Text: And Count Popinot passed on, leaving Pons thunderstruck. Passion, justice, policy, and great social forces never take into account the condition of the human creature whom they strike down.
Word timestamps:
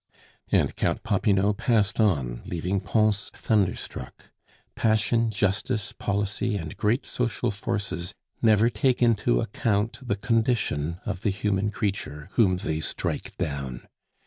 And 0.51 0.75
Count 0.75 1.03
Popinot 1.03 1.57
passed 1.57 1.99
on, 1.99 2.41
leaving 2.43 2.79
Pons 2.79 3.29
thunderstruck. 3.35 4.31
Passion, 4.73 5.29
justice, 5.29 5.93
policy, 5.93 6.55
and 6.57 6.75
great 6.75 7.05
social 7.05 7.51
forces 7.51 8.15
never 8.41 8.71
take 8.71 9.03
into 9.03 9.39
account 9.41 9.99
the 10.01 10.15
condition 10.15 10.99
of 11.05 11.21
the 11.21 11.29
human 11.29 11.69
creature 11.69 12.29
whom 12.33 12.57
they 12.57 12.79
strike 12.79 13.37
down. 13.37 13.87